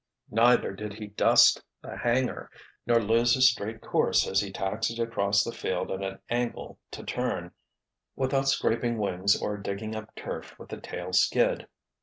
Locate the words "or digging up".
9.39-10.15